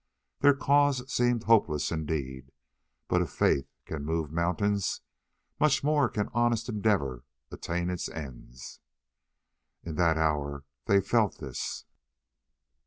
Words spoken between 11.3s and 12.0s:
this.